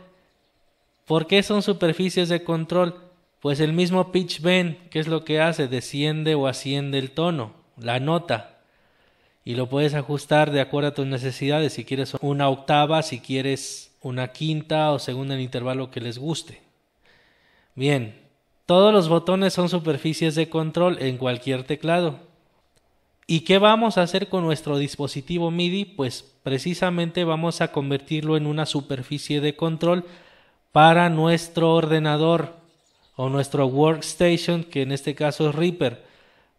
¿Por 1.07 1.27
qué 1.27 1.43
son 1.43 1.63
superficies 1.63 2.29
de 2.29 2.45
control? 2.45 3.01
Pues 3.41 3.61
el 3.61 3.73
mismo 3.73 4.13
pitch 4.13 4.41
bend, 4.41 4.89
¿qué 4.89 5.01
es 5.01 5.09
lo 5.09 5.25
que 5.25 5.41
hace? 5.41 5.69
Desciende 5.69 6.35
o 6.35 6.47
asciende 6.47 6.99
el 6.99 7.11
tono, 7.11 7.55
la 7.77 7.99
nota 7.99 8.53
y 9.45 9.55
lo 9.55 9.69
puedes 9.69 9.95
ajustar 9.95 10.53
de 10.53 10.61
acuerdo 10.61 10.91
a 10.91 10.95
tus 10.95 11.07
necesidades, 11.07 11.73
si 11.73 11.85
quieres 11.85 12.15
una 12.21 12.49
octava, 12.49 13.03
si 13.03 13.21
quieres 13.21 13.93
una 14.01 14.29
quinta 14.29 14.93
o 14.93 14.99
segunda 14.99 15.35
en 15.35 15.41
intervalo 15.41 15.91
que 15.91 16.01
les 16.01 16.19
guste. 16.19 16.61
Bien, 17.75 18.21
todos 18.67 18.93
los 18.93 19.09
botones 19.09 19.53
son 19.53 19.69
superficies 19.69 20.35
de 20.35 20.49
control 20.49 20.99
en 21.01 21.17
cualquier 21.17 21.65
teclado. 21.65 22.21
¿Y 23.27 23.41
qué 23.41 23.59
vamos 23.59 23.99
a 23.99 24.03
hacer 24.03 24.29
con 24.29 24.45
nuestro 24.45 24.79
dispositivo 24.79 25.51
MIDI? 25.51 25.85
Pues 25.85 26.23
precisamente 26.43 27.25
vamos 27.25 27.61
a 27.61 27.71
convertirlo 27.71 28.37
en 28.37 28.47
una 28.47 28.67
superficie 28.67 29.41
de 29.41 29.55
control 29.55 30.05
para 30.73 31.09
nuestro 31.09 31.75
ordenador 31.75 32.57
o 33.15 33.29
nuestro 33.29 33.67
workstation, 33.67 34.65
que 34.65 34.83
en 34.83 34.93
este 34.93 35.15
caso 35.15 35.49
es 35.49 35.55
Reaper, 35.55 36.05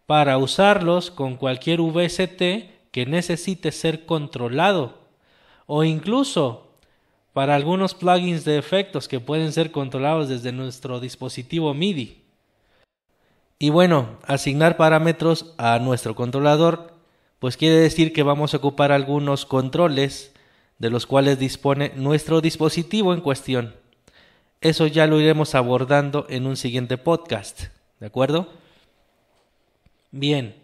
para 0.06 0.38
usarlos 0.38 1.10
con 1.10 1.36
cualquier 1.36 1.80
VST 1.80 2.40
que 2.90 3.06
necesite 3.06 3.72
ser 3.72 4.06
controlado 4.06 4.98
o 5.66 5.84
incluso 5.84 6.68
para 7.32 7.56
algunos 7.56 7.94
plugins 7.94 8.44
de 8.44 8.56
efectos 8.58 9.08
que 9.08 9.20
pueden 9.20 9.52
ser 9.52 9.72
controlados 9.72 10.28
desde 10.28 10.52
nuestro 10.52 11.00
dispositivo 11.00 11.74
MIDI. 11.74 12.23
Y 13.58 13.70
bueno, 13.70 14.18
asignar 14.26 14.76
parámetros 14.76 15.54
a 15.58 15.78
nuestro 15.78 16.14
controlador, 16.14 16.94
pues 17.38 17.56
quiere 17.56 17.76
decir 17.76 18.12
que 18.12 18.22
vamos 18.22 18.54
a 18.54 18.56
ocupar 18.56 18.92
algunos 18.92 19.46
controles 19.46 20.32
de 20.78 20.90
los 20.90 21.06
cuales 21.06 21.38
dispone 21.38 21.92
nuestro 21.94 22.40
dispositivo 22.40 23.14
en 23.14 23.20
cuestión. 23.20 23.74
Eso 24.60 24.86
ya 24.86 25.06
lo 25.06 25.20
iremos 25.20 25.54
abordando 25.54 26.26
en 26.28 26.46
un 26.46 26.56
siguiente 26.56 26.98
podcast, 26.98 27.64
¿de 28.00 28.06
acuerdo? 28.06 28.48
Bien. 30.10 30.56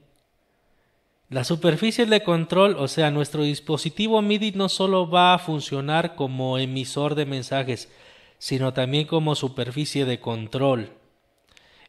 La 1.28 1.44
superficie 1.44 2.06
de 2.06 2.24
control, 2.24 2.76
o 2.78 2.88
sea, 2.88 3.10
nuestro 3.10 3.42
dispositivo 3.44 4.20
MIDI 4.20 4.52
no 4.52 4.68
solo 4.68 5.08
va 5.08 5.34
a 5.34 5.38
funcionar 5.38 6.16
como 6.16 6.58
emisor 6.58 7.14
de 7.14 7.24
mensajes, 7.24 7.88
sino 8.38 8.72
también 8.72 9.06
como 9.06 9.34
superficie 9.34 10.06
de 10.06 10.18
control. 10.18 10.90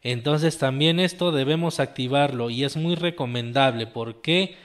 Entonces 0.03 0.57
también 0.57 0.99
esto 0.99 1.31
debemos 1.31 1.79
activarlo 1.79 2.49
y 2.49 2.63
es 2.63 2.75
muy 2.75 2.95
recomendable. 2.95 3.87
¿Por 3.87 4.21
qué? 4.21 4.55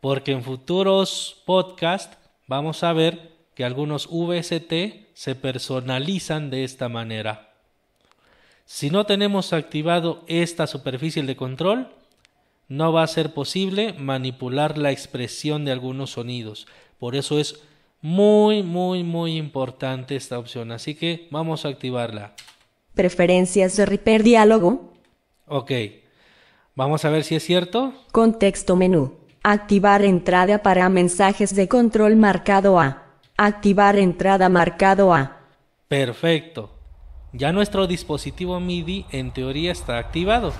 Porque 0.00 0.32
en 0.32 0.42
futuros 0.42 1.42
podcasts 1.46 2.18
vamos 2.46 2.82
a 2.84 2.92
ver 2.92 3.32
que 3.54 3.64
algunos 3.64 4.08
VST 4.10 4.72
se 5.14 5.34
personalizan 5.34 6.50
de 6.50 6.64
esta 6.64 6.88
manera. 6.88 7.52
Si 8.64 8.90
no 8.90 9.04
tenemos 9.06 9.52
activado 9.52 10.24
esta 10.26 10.66
superficie 10.66 11.22
de 11.22 11.36
control, 11.36 11.88
no 12.68 12.92
va 12.92 13.02
a 13.02 13.08
ser 13.08 13.34
posible 13.34 13.92
manipular 13.94 14.78
la 14.78 14.92
expresión 14.92 15.64
de 15.64 15.72
algunos 15.72 16.10
sonidos. 16.10 16.66
Por 16.98 17.16
eso 17.16 17.38
es 17.38 17.62
muy, 18.00 18.62
muy, 18.62 19.04
muy 19.04 19.36
importante 19.36 20.16
esta 20.16 20.38
opción. 20.38 20.72
Así 20.72 20.94
que 20.94 21.28
vamos 21.30 21.64
a 21.64 21.68
activarla. 21.68 22.34
Preferencias 22.94 23.76
de 23.76 23.86
Reaper 23.86 24.22
Diálogo. 24.22 24.92
Ok. 25.46 25.72
Vamos 26.74 27.04
a 27.04 27.10
ver 27.10 27.24
si 27.24 27.34
es 27.36 27.44
cierto. 27.44 27.92
Contexto 28.12 28.76
menú. 28.76 29.14
Activar 29.42 30.02
entrada 30.04 30.62
para 30.62 30.88
mensajes 30.88 31.54
de 31.54 31.68
control 31.68 32.16
marcado 32.16 32.78
A. 32.78 33.16
Activar 33.36 33.98
entrada 33.98 34.48
marcado 34.48 35.12
A. 35.14 35.40
Perfecto. 35.88 36.70
Ya 37.32 37.50
nuestro 37.52 37.86
dispositivo 37.86 38.60
MIDI 38.60 39.06
en 39.10 39.32
teoría 39.32 39.72
está 39.72 39.98
activado. 39.98 40.52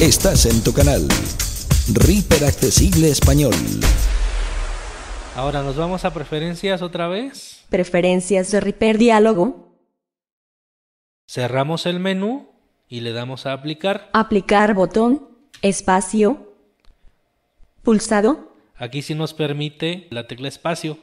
Estás 0.00 0.46
en 0.46 0.62
tu 0.62 0.72
canal. 0.72 1.06
Reaper 1.92 2.44
Accesible 2.44 3.08
Español. 3.08 3.54
Ahora 5.36 5.62
nos 5.62 5.76
vamos 5.76 6.04
a 6.04 6.12
preferencias 6.12 6.82
otra 6.82 7.06
vez. 7.08 7.64
Preferencias 7.70 8.50
de 8.50 8.60
Reaper 8.60 8.98
Diálogo. 8.98 9.69
Cerramos 11.30 11.86
el 11.86 12.00
menú 12.00 12.48
y 12.88 13.02
le 13.02 13.12
damos 13.12 13.46
a 13.46 13.52
aplicar. 13.52 14.10
Aplicar 14.12 14.74
botón. 14.74 15.28
Espacio. 15.62 16.56
Pulsado. 17.84 18.52
Aquí 18.74 19.00
sí 19.00 19.14
nos 19.14 19.32
permite 19.32 20.08
la 20.10 20.26
tecla 20.26 20.48
espacio. 20.48 20.98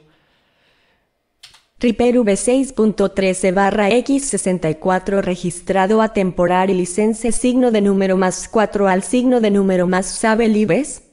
Reaper 1.78 2.16
V6.13 2.16 3.54
barra 3.54 3.88
X64 3.88 5.22
registrado 5.22 6.02
a 6.02 6.12
temporal 6.12 6.68
y 6.68 6.74
licencia 6.74 7.32
signo 7.32 7.70
de 7.70 7.80
número 7.80 8.18
más 8.18 8.50
4 8.50 8.86
al 8.86 9.02
signo 9.02 9.40
de 9.40 9.50
número 9.50 9.86
más 9.86 10.04
sabe 10.04 10.46
libres. 10.48 11.10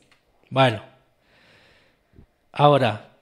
Bueno. 0.50 0.82
Ahora, 2.52 3.16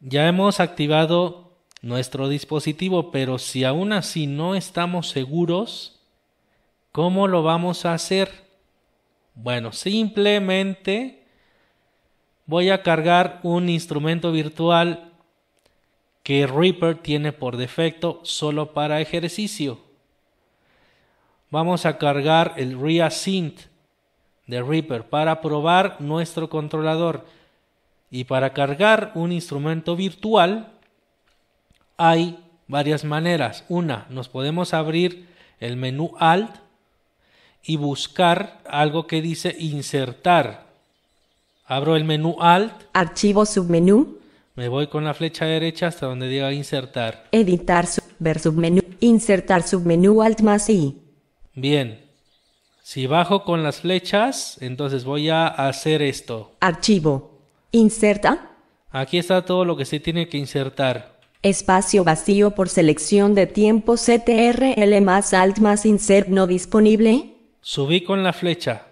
ya 0.00 0.26
hemos 0.26 0.58
activado 0.58 1.45
nuestro 1.86 2.28
dispositivo, 2.28 3.12
pero 3.12 3.38
si 3.38 3.62
aún 3.62 3.92
así 3.92 4.26
no 4.26 4.56
estamos 4.56 5.08
seguros, 5.08 6.00
¿cómo 6.90 7.28
lo 7.28 7.44
vamos 7.44 7.86
a 7.86 7.94
hacer? 7.94 8.44
Bueno, 9.36 9.70
simplemente 9.70 11.22
voy 12.44 12.70
a 12.70 12.82
cargar 12.82 13.38
un 13.44 13.68
instrumento 13.68 14.32
virtual 14.32 15.12
que 16.24 16.48
Reaper 16.48 16.98
tiene 16.98 17.32
por 17.32 17.56
defecto 17.56 18.18
solo 18.24 18.74
para 18.74 19.00
ejercicio. 19.00 19.78
Vamos 21.50 21.86
a 21.86 21.98
cargar 21.98 22.54
el 22.56 22.80
ReaSynth 22.80 23.60
de 24.48 24.60
Reaper 24.60 25.04
para 25.04 25.40
probar 25.40 26.00
nuestro 26.00 26.50
controlador. 26.50 27.26
Y 28.10 28.24
para 28.24 28.52
cargar 28.52 29.12
un 29.14 29.30
instrumento 29.30 29.94
virtual 29.94 30.75
hay 31.96 32.38
varias 32.68 33.04
maneras. 33.04 33.64
Una, 33.68 34.06
nos 34.10 34.28
podemos 34.28 34.74
abrir 34.74 35.28
el 35.60 35.76
menú 35.76 36.12
Alt 36.18 36.56
y 37.62 37.76
buscar 37.76 38.60
algo 38.68 39.06
que 39.06 39.22
dice 39.22 39.54
insertar. 39.58 40.66
Abro 41.66 41.96
el 41.96 42.04
menú 42.04 42.36
Alt. 42.40 42.72
Archivo 42.92 43.44
submenú. 43.44 44.18
Me 44.54 44.68
voy 44.68 44.86
con 44.86 45.04
la 45.04 45.12
flecha 45.12 45.44
derecha 45.44 45.88
hasta 45.88 46.06
donde 46.06 46.28
diga 46.28 46.52
insertar. 46.52 47.26
Editar, 47.30 47.86
ver 48.18 48.38
submenú, 48.38 48.82
insertar 49.00 49.62
submenú 49.62 50.22
alt 50.22 50.40
más 50.40 50.70
i. 50.70 50.96
Bien. 51.54 52.06
Si 52.82 53.06
bajo 53.06 53.44
con 53.44 53.62
las 53.62 53.80
flechas, 53.80 54.56
entonces 54.62 55.04
voy 55.04 55.28
a 55.28 55.48
hacer 55.48 56.00
esto. 56.00 56.52
Archivo. 56.60 57.38
Inserta. 57.72 58.52
Aquí 58.90 59.18
está 59.18 59.44
todo 59.44 59.64
lo 59.64 59.76
que 59.76 59.84
se 59.84 60.00
tiene 60.00 60.28
que 60.28 60.38
insertar. 60.38 61.15
Espacio 61.46 62.04
vacío 62.04 62.52
por 62.52 62.68
selección 62.68 63.34
de 63.34 63.46
tiempo 63.46 63.94
CTRL 63.96 65.00
más 65.00 65.32
alt 65.32 65.58
más 65.58 65.86
insert 65.86 66.28
no 66.28 66.46
disponible. 66.46 67.34
Subí 67.60 68.02
con 68.02 68.22
la 68.22 68.32
flecha. 68.32 68.86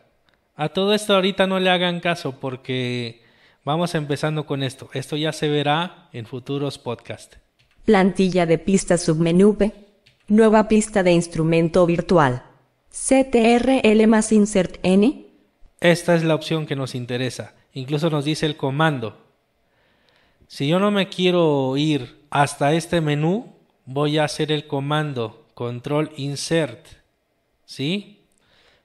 A 0.56 0.68
todo 0.68 0.94
esto 0.94 1.14
ahorita 1.14 1.46
no 1.46 1.60
le 1.60 1.70
hagan 1.70 2.00
caso 2.00 2.38
porque 2.40 3.24
Vamos 3.64 3.94
empezando 3.94 4.44
con 4.44 4.62
esto. 4.62 4.90
Esto 4.92 5.16
ya 5.16 5.32
se 5.32 5.48
verá 5.48 6.08
en 6.12 6.26
futuros 6.26 6.78
podcasts. 6.78 7.38
Plantilla 7.86 8.44
de 8.44 8.58
pista 8.58 8.98
submenú 8.98 9.56
B. 9.58 9.72
Nueva 10.28 10.68
pista 10.68 11.02
de 11.02 11.12
instrumento 11.12 11.86
virtual. 11.86 12.42
CTRL 12.90 14.06
más 14.06 14.32
insert 14.32 14.76
N. 14.82 15.26
Esta 15.80 16.14
es 16.14 16.24
la 16.24 16.34
opción 16.34 16.66
que 16.66 16.76
nos 16.76 16.94
interesa. 16.94 17.54
Incluso 17.72 18.10
nos 18.10 18.26
dice 18.26 18.44
el 18.44 18.56
comando. 18.56 19.16
Si 20.46 20.68
yo 20.68 20.78
no 20.78 20.90
me 20.90 21.08
quiero 21.08 21.74
ir 21.78 22.23
hasta 22.34 22.72
este 22.72 23.00
menú, 23.00 23.54
voy 23.86 24.18
a 24.18 24.24
hacer 24.24 24.50
el 24.50 24.66
comando 24.66 25.46
control 25.54 26.10
insert. 26.16 26.84
¿Sí? 27.64 28.24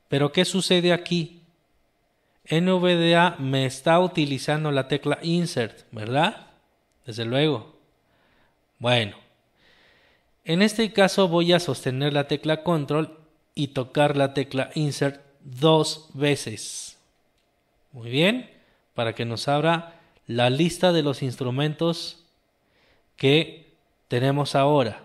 Pero 0.07 0.31
¿qué 0.31 0.45
sucede 0.45 0.93
aquí? 0.93 1.41
NVDA 2.47 3.37
me 3.39 3.65
está 3.65 3.99
utilizando 3.99 4.71
la 4.71 4.87
tecla 4.87 5.17
Insert, 5.23 5.87
¿verdad? 5.91 6.45
Desde 7.07 7.25
luego. 7.25 7.75
Bueno, 8.77 9.17
en 10.45 10.61
este 10.61 10.93
caso 10.93 11.27
voy 11.27 11.51
a 11.51 11.59
sostener 11.59 12.13
la 12.13 12.27
tecla 12.27 12.61
Control 12.61 13.17
y 13.55 13.69
tocar 13.69 14.15
la 14.15 14.35
tecla 14.35 14.69
Insert 14.75 15.21
dos 15.43 16.11
veces. 16.13 16.99
Muy 17.93 18.11
bien, 18.11 18.47
para 18.93 19.15
que 19.15 19.25
nos 19.25 19.47
abra 19.47 19.99
la 20.27 20.51
lista 20.51 20.91
de 20.93 21.01
los 21.01 21.23
instrumentos 21.23 22.18
que 23.19 23.75
tenemos 24.07 24.55
ahora. 24.55 25.03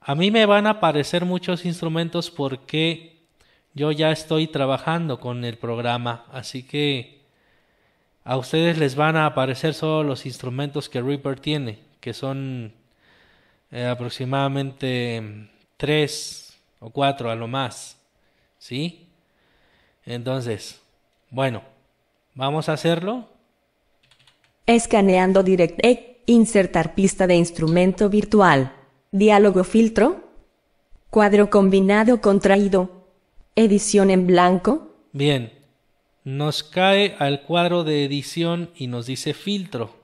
A 0.00 0.14
mí 0.16 0.30
me 0.32 0.46
van 0.46 0.66
a 0.66 0.70
aparecer 0.70 1.24
muchos 1.24 1.64
instrumentos 1.64 2.30
porque 2.30 3.20
yo 3.74 3.92
ya 3.92 4.10
estoy 4.10 4.48
trabajando 4.48 5.20
con 5.20 5.44
el 5.44 5.58
programa, 5.58 6.24
así 6.32 6.64
que 6.64 7.20
a 8.24 8.36
ustedes 8.38 8.78
les 8.78 8.96
van 8.96 9.16
a 9.16 9.26
aparecer 9.26 9.74
solo 9.74 10.02
los 10.02 10.24
instrumentos 10.24 10.88
que 10.88 11.02
Reaper 11.02 11.38
tiene, 11.38 11.78
que 12.00 12.14
son 12.14 12.72
eh, 13.70 13.86
aproximadamente 13.86 15.50
tres 15.76 16.58
o 16.80 16.88
cuatro 16.88 17.30
a 17.30 17.34
lo 17.34 17.46
más. 17.46 17.98
¿Sí? 18.58 19.08
Entonces, 20.06 20.80
bueno, 21.28 21.62
vamos 22.34 22.68
a 22.68 22.72
hacerlo. 22.72 23.28
Escaneando 24.66 25.42
DirectX, 25.42 26.09
insertar 26.30 26.94
pista 26.94 27.26
de 27.26 27.36
instrumento 27.36 28.08
virtual. 28.08 28.72
Diálogo 29.10 29.64
filtro. 29.64 30.30
Cuadro 31.10 31.50
combinado 31.50 32.20
contraído. 32.20 33.06
Edición 33.56 34.10
en 34.10 34.26
blanco. 34.26 34.94
Bien, 35.12 35.52
nos 36.22 36.62
cae 36.62 37.16
al 37.18 37.42
cuadro 37.42 37.82
de 37.82 38.04
edición 38.04 38.70
y 38.76 38.86
nos 38.86 39.06
dice 39.06 39.34
filtro. 39.34 39.98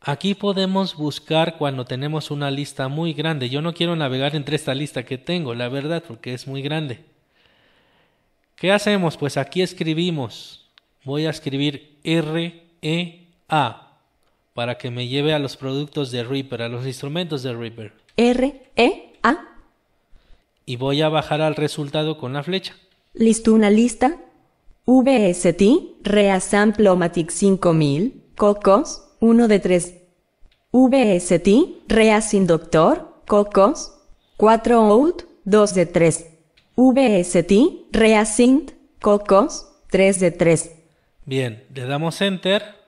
Aquí 0.00 0.34
podemos 0.34 0.96
buscar 0.96 1.56
cuando 1.58 1.84
tenemos 1.84 2.30
una 2.30 2.50
lista 2.50 2.88
muy 2.88 3.12
grande. 3.12 3.48
Yo 3.50 3.62
no 3.62 3.74
quiero 3.74 3.96
navegar 3.96 4.34
entre 4.34 4.56
esta 4.56 4.74
lista 4.74 5.04
que 5.04 5.18
tengo, 5.18 5.54
la 5.54 5.68
verdad, 5.68 6.02
porque 6.06 6.34
es 6.34 6.46
muy 6.46 6.62
grande. 6.62 7.04
¿Qué 8.56 8.72
hacemos? 8.72 9.16
Pues 9.16 9.36
aquí 9.36 9.62
escribimos. 9.62 10.70
Voy 11.04 11.26
a 11.26 11.30
escribir 11.30 11.98
R 12.04 12.64
E 12.80 13.28
A 13.48 13.93
para 14.54 14.78
que 14.78 14.90
me 14.90 15.08
lleve 15.08 15.34
a 15.34 15.38
los 15.38 15.56
productos 15.56 16.10
de 16.10 16.24
Reaper, 16.24 16.62
a 16.62 16.68
los 16.68 16.86
instrumentos 16.86 17.42
de 17.42 17.52
Reaper. 17.52 17.92
R 18.16 18.70
E 18.76 19.12
A 19.22 19.54
y 20.66 20.76
voy 20.76 21.02
a 21.02 21.08
bajar 21.08 21.42
al 21.42 21.56
resultado 21.56 22.16
con 22.16 22.32
la 22.32 22.42
flecha. 22.42 22.74
Listo 23.12 23.52
una 23.52 23.70
lista. 23.70 24.16
VST, 24.86 25.62
Reasamplomatic 26.02 27.30
5000, 27.30 28.22
Cocos, 28.36 29.02
1 29.20 29.48
de 29.48 29.58
3. 29.58 29.94
VST, 30.72 31.48
Reas 31.88 32.30
Doctor, 32.46 33.22
Cocos, 33.26 33.94
4 34.36 34.76
out, 34.76 35.22
2 35.44 35.74
de 35.74 35.86
3. 35.86 36.26
VST, 36.76 37.52
Reasint, 37.92 38.72
Cocos, 39.00 39.68
3 39.90 40.20
de 40.20 40.30
3. 40.32 40.70
Bien, 41.24 41.64
le 41.72 41.86
damos 41.86 42.20
Enter. 42.20 42.83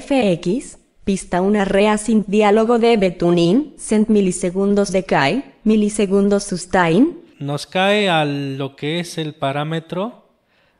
FX, 0.00 0.78
pista 1.04 1.42
1 1.42 1.66
Reasint 1.66 2.26
diálogo 2.26 2.78
de 2.78 2.96
Betunin, 2.96 3.74
cent 3.76 4.08
milisegundos 4.08 4.90
de 4.90 5.04
Kai, 5.04 5.44
milisegundos 5.64 6.44
sustain, 6.44 7.20
nos 7.38 7.66
cae 7.66 8.08
a 8.08 8.24
lo 8.24 8.74
que 8.74 9.00
es 9.00 9.18
el 9.18 9.34
parámetro, 9.34 10.30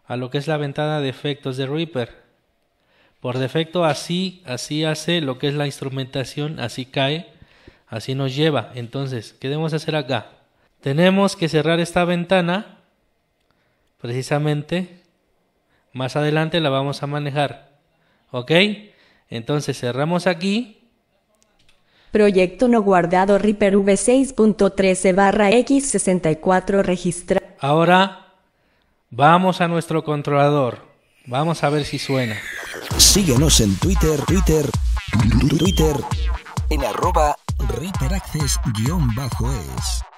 a 0.07 0.17
lo 0.17 0.31
que 0.31 0.39
es 0.39 0.47
la 0.47 0.57
ventana 0.57 1.01
de 1.01 1.11
efectos 1.11 1.59
de 1.59 1.67
Reaper. 1.67 2.23
Por 3.21 3.37
defecto 3.37 3.85
así, 3.85 4.43
así 4.47 4.85
hace 4.85 5.21
lo 5.21 5.39
que 5.39 5.49
es 5.49 5.55
la 5.55 5.67
instrumentación, 5.67 6.59
así 6.59 6.87
cae, 6.87 7.27
así 7.89 8.15
nos 8.15 8.35
lleva. 8.35 8.73
Entonces, 8.75 9.35
¿qué 9.39 9.49
debemos 9.49 9.75
hacer 9.75 9.95
acá? 9.95 10.31
Tenemos 10.81 11.37
que 11.37 11.51
cerrar 11.51 11.81
esta 11.81 12.07
ventana, 12.07 12.79
precisamente, 14.01 15.03
más 15.93 16.17
adelante 16.17 16.61
la 16.61 16.71
vamos 16.71 17.03
a 17.03 17.07
manejar. 17.07 17.73
¿Ok? 18.31 18.51
Entonces 19.33 19.79
cerramos 19.79 20.27
aquí 20.27 20.79
Proyecto 22.11 22.69
no 22.69 22.83
guardado 22.83 23.39
Reaper 23.39 23.77
V6.13 23.77 25.15
barra 25.15 25.51
X64 25.51 26.83
registra. 26.83 27.43
Ahora 27.59 28.35
vamos 29.09 29.63
a 29.63 29.69
nuestro 29.69 30.05
controlador. 30.05 30.81
Vamos 31.25 31.65
a 31.65 31.71
ver 31.71 31.87
si 31.87 31.99
suena. 31.99 32.37
Síguenos 32.99 33.63
en 33.63 33.75
Twitter, 33.79 34.21
Twitter, 34.27 34.67
Twitter, 35.49 35.97
en 36.69 36.85
arroba 36.85 37.35
ReaperAccess-es. 37.79 40.12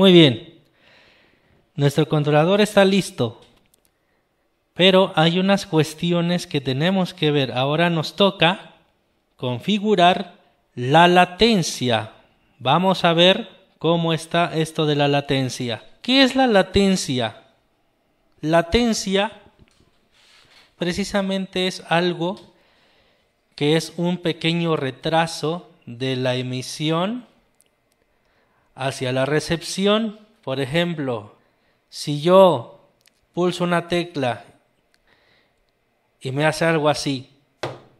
Muy 0.00 0.12
bien. 0.12 0.54
Nuestro 1.74 2.08
controlador 2.08 2.62
está 2.62 2.86
listo. 2.86 3.38
Pero 4.72 5.12
hay 5.14 5.38
unas 5.38 5.66
cuestiones 5.66 6.46
que 6.46 6.62
tenemos 6.62 7.12
que 7.12 7.30
ver. 7.30 7.52
Ahora 7.52 7.90
nos 7.90 8.16
toca 8.16 8.76
configurar 9.36 10.36
la 10.74 11.06
latencia. 11.06 12.12
Vamos 12.58 13.04
a 13.04 13.12
ver 13.12 13.50
cómo 13.76 14.14
está 14.14 14.56
esto 14.56 14.86
de 14.86 14.96
la 14.96 15.06
latencia. 15.06 15.84
¿Qué 16.00 16.22
es 16.22 16.34
la 16.34 16.46
latencia? 16.46 17.42
Latencia 18.40 19.32
precisamente 20.78 21.66
es 21.66 21.82
algo 21.90 22.40
que 23.54 23.76
es 23.76 23.92
un 23.98 24.16
pequeño 24.16 24.76
retraso 24.76 25.68
de 25.84 26.16
la 26.16 26.36
emisión 26.36 27.26
hacia 28.80 29.12
la 29.12 29.26
recepción. 29.26 30.18
Por 30.42 30.58
ejemplo, 30.58 31.36
si 31.90 32.22
yo 32.22 32.88
pulso 33.34 33.62
una 33.62 33.88
tecla 33.88 34.44
y 36.18 36.32
me 36.32 36.46
hace 36.46 36.64
algo 36.64 36.88
así, 36.88 37.30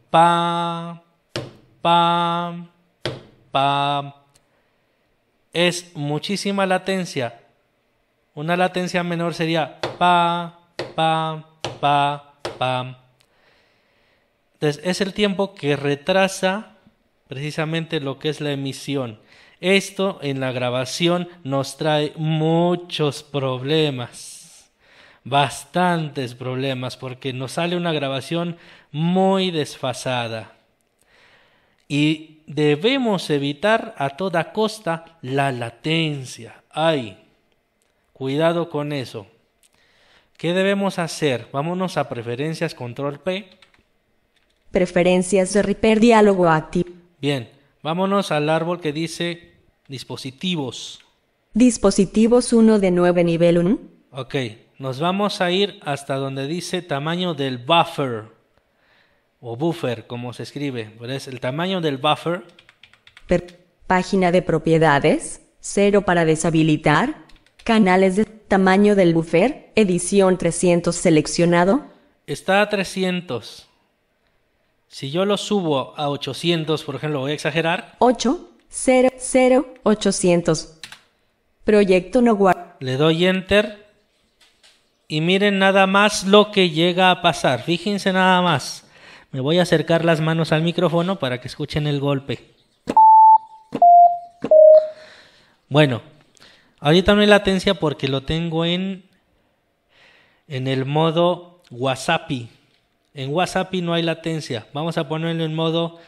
pam, 0.08 1.02
pam, 1.82 2.70
pam, 3.50 4.12
es 5.52 5.94
muchísima 5.94 6.64
latencia. 6.64 7.42
Una 8.34 8.56
latencia 8.56 9.02
menor 9.02 9.34
sería 9.34 9.78
pa, 9.98 10.60
pa, 10.94 11.46
pa, 11.78 12.34
pam. 12.58 12.96
Entonces 14.54 14.80
es 14.82 15.02
el 15.02 15.12
tiempo 15.12 15.54
que 15.54 15.76
retrasa 15.76 16.76
precisamente 17.28 18.00
lo 18.00 18.18
que 18.18 18.30
es 18.30 18.40
la 18.40 18.52
emisión. 18.52 19.20
Esto 19.60 20.18
en 20.22 20.40
la 20.40 20.52
grabación 20.52 21.28
nos 21.44 21.76
trae 21.76 22.14
muchos 22.16 23.22
problemas, 23.22 24.70
bastantes 25.22 26.34
problemas, 26.34 26.96
porque 26.96 27.34
nos 27.34 27.52
sale 27.52 27.76
una 27.76 27.92
grabación 27.92 28.56
muy 28.90 29.50
desfasada. 29.50 30.52
Y 31.88 32.38
debemos 32.46 33.28
evitar 33.28 33.94
a 33.98 34.10
toda 34.10 34.52
costa 34.52 35.18
la 35.20 35.52
latencia. 35.52 36.62
Ay, 36.70 37.18
cuidado 38.14 38.70
con 38.70 38.92
eso. 38.92 39.26
¿Qué 40.38 40.54
debemos 40.54 40.98
hacer? 40.98 41.48
Vámonos 41.52 41.98
a 41.98 42.08
preferencias 42.08 42.74
control 42.74 43.20
P. 43.20 43.50
Preferencias 44.70 45.52
de 45.52 45.62
Reaper 45.62 46.00
diálogo 46.00 46.48
activo. 46.48 46.88
Bien, 47.20 47.50
vámonos 47.82 48.32
al 48.32 48.48
árbol 48.48 48.80
que 48.80 48.94
dice 48.94 49.49
Dispositivos. 49.90 51.00
Dispositivos 51.52 52.52
1 52.52 52.78
de 52.78 52.92
9 52.92 53.24
nivel 53.24 53.58
1. 53.58 53.78
Ok, 54.12 54.36
nos 54.78 55.00
vamos 55.00 55.40
a 55.40 55.50
ir 55.50 55.80
hasta 55.82 56.14
donde 56.14 56.46
dice 56.46 56.80
tamaño 56.80 57.34
del 57.34 57.58
buffer. 57.58 58.26
O 59.40 59.56
buffer, 59.56 60.06
como 60.06 60.32
se 60.32 60.44
escribe. 60.44 60.96
Es 61.08 61.26
el 61.26 61.40
tamaño 61.40 61.80
del 61.80 61.98
buffer. 61.98 62.44
página 63.88 64.30
de 64.30 64.42
propiedades. 64.42 65.40
0 65.58 66.02
para 66.02 66.24
deshabilitar. 66.24 67.24
Canales 67.64 68.14
de 68.14 68.26
tamaño 68.26 68.94
del 68.94 69.12
buffer. 69.12 69.72
Edición 69.74 70.38
300 70.38 70.94
seleccionado. 70.94 71.84
Está 72.28 72.62
a 72.62 72.68
300. 72.68 73.66
Si 74.86 75.10
yo 75.10 75.24
lo 75.24 75.36
subo 75.36 75.94
a 75.96 76.08
800, 76.10 76.84
por 76.84 76.94
ejemplo, 76.94 77.18
voy 77.18 77.32
a 77.32 77.34
exagerar. 77.34 77.96
8. 77.98 78.49
0, 78.70 79.74
800. 79.82 80.78
Proyecto 81.64 82.22
no 82.22 82.36
guarda. 82.36 82.76
Le 82.78 82.96
doy 82.96 83.26
enter 83.26 83.86
y 85.08 85.20
miren 85.20 85.58
nada 85.58 85.86
más 85.86 86.24
lo 86.24 86.52
que 86.52 86.70
llega 86.70 87.10
a 87.10 87.20
pasar. 87.20 87.62
Fíjense 87.62 88.12
nada 88.12 88.40
más. 88.40 88.86
Me 89.32 89.40
voy 89.40 89.58
a 89.58 89.62
acercar 89.62 90.04
las 90.04 90.20
manos 90.20 90.52
al 90.52 90.62
micrófono 90.62 91.18
para 91.18 91.40
que 91.40 91.48
escuchen 91.48 91.86
el 91.86 92.00
golpe. 92.00 92.54
Bueno, 95.68 96.02
ahorita 96.78 97.14
no 97.14 97.20
hay 97.20 97.26
latencia 97.26 97.74
porque 97.74 98.08
lo 98.08 98.22
tengo 98.22 98.64
en 98.64 99.04
en 100.48 100.66
el 100.66 100.84
modo 100.84 101.62
WhatsApp. 101.70 102.30
En 103.14 103.32
WhatsApp 103.34 103.72
no 103.74 103.94
hay 103.94 104.02
latencia. 104.02 104.66
Vamos 104.72 104.98
a 104.98 105.08
ponerlo 105.08 105.44
en 105.44 105.54
modo 105.54 106.00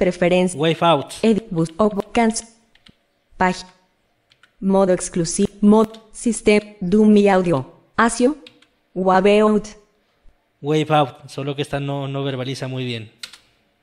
Preferencia. 0.00 0.58
Wave 0.58 0.78
out. 0.80 1.12
Edit. 1.20 1.44
Bus. 1.50 1.70
Página. 3.36 3.68
Modo 4.58 4.94
exclusivo. 4.94 5.50
Mod. 5.60 5.88
System. 6.10 6.74
Doom 6.80 7.12
mi 7.12 7.28
audio. 7.28 7.70
Asio. 7.98 8.38
Wave 8.94 9.42
out. 9.42 9.68
Wave 10.62 10.86
out. 10.88 11.28
Solo 11.28 11.54
que 11.54 11.60
esta 11.60 11.80
no, 11.80 12.08
no 12.08 12.24
verbaliza 12.24 12.66
muy 12.66 12.86
bien. 12.86 13.12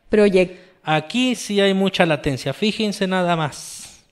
Project. 0.09 0.59
Aquí 0.81 1.35
sí 1.35 1.61
hay 1.61 1.75
mucha 1.75 2.03
latencia. 2.03 2.51
Fíjense 2.51 3.05
nada 3.05 3.35
más. 3.35 4.03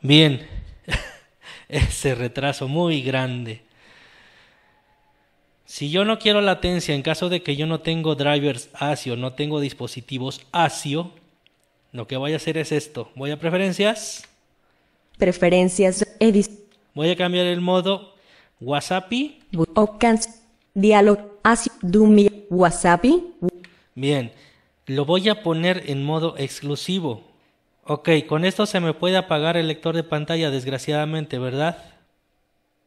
Bien 0.00 0.47
ese 1.68 2.14
retraso 2.14 2.68
muy 2.68 3.02
grande. 3.02 3.62
Si 5.64 5.90
yo 5.90 6.06
no 6.06 6.18
quiero 6.18 6.40
latencia 6.40 6.94
en 6.94 7.02
caso 7.02 7.28
de 7.28 7.42
que 7.42 7.54
yo 7.54 7.66
no 7.66 7.80
tengo 7.80 8.14
drivers 8.14 8.70
ASIO, 8.72 9.16
no 9.16 9.34
tengo 9.34 9.60
dispositivos 9.60 10.40
ASIO, 10.50 11.12
lo 11.92 12.06
que 12.06 12.16
voy 12.16 12.32
a 12.32 12.36
hacer 12.36 12.56
es 12.56 12.72
esto. 12.72 13.10
Voy 13.14 13.30
a 13.30 13.38
preferencias. 13.38 14.26
Preferencias. 15.18 16.06
Edis. 16.20 16.50
Voy 16.94 17.10
a 17.10 17.16
cambiar 17.16 17.46
el 17.46 17.60
modo 17.60 18.14
WhatsApp. 18.60 19.12
Diálogo. 20.72 21.38
ASIO. 21.42 21.72
Dumi. 21.82 22.30
WhatsApp. 22.48 23.04
Bien. 23.94 24.32
Lo 24.86 25.04
voy 25.04 25.28
a 25.28 25.42
poner 25.42 25.82
en 25.86 26.02
modo 26.02 26.34
exclusivo. 26.38 27.27
Ok, 27.90 28.10
con 28.26 28.44
esto 28.44 28.66
se 28.66 28.80
me 28.80 28.92
puede 28.92 29.16
apagar 29.16 29.56
el 29.56 29.66
lector 29.66 29.96
de 29.96 30.04
pantalla, 30.04 30.50
desgraciadamente, 30.50 31.38
¿verdad? 31.38 31.82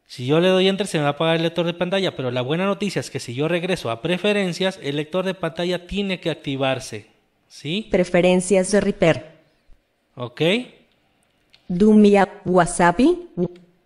Si 0.05 0.27
yo 0.27 0.39
le 0.39 0.49
doy 0.49 0.67
enter 0.67 0.85
se 0.85 0.99
me 0.99 1.03
va 1.03 1.09
a 1.09 1.13
apagar 1.13 1.37
el 1.37 1.41
lector 1.41 1.65
de 1.65 1.73
pantalla, 1.73 2.15
pero 2.15 2.29
la 2.29 2.43
buena 2.43 2.65
noticia 2.65 2.99
es 2.99 3.09
que 3.09 3.19
si 3.19 3.33
yo 3.33 3.47
regreso 3.47 3.89
a 3.89 4.03
preferencias, 4.03 4.79
el 4.83 4.97
lector 4.97 5.25
de 5.25 5.33
pantalla 5.33 5.87
tiene 5.87 6.19
que 6.19 6.29
activarse. 6.29 7.07
¿Sí? 7.47 7.87
Preferencias 7.89 8.71
de 8.71 8.79
Reaper. 8.79 9.31
¿Ok? 10.15 10.41
Dumia 11.67 12.29
WhatsApp. 12.45 12.99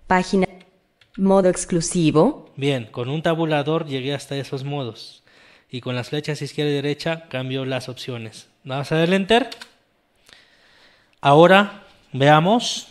Página. 0.07 0.47
Modo 1.15 1.47
exclusivo. 1.47 2.51
Bien, 2.57 2.89
con 2.91 3.07
un 3.07 3.21
tabulador 3.21 3.85
llegué 3.87 4.13
hasta 4.13 4.35
esos 4.35 4.65
modos. 4.65 5.23
Y 5.71 5.79
con 5.79 5.95
las 5.95 6.09
flechas 6.09 6.41
izquierda 6.41 6.71
y 6.71 6.75
derecha 6.75 7.29
cambio 7.29 7.63
las 7.63 7.87
opciones. 7.87 8.49
Vamos 8.65 8.91
a 8.91 8.97
darle 8.97 9.15
enter. 9.15 9.49
Ahora 11.27 11.81
veamos. 12.13 12.87